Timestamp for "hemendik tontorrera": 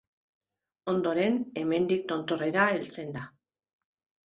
1.61-2.65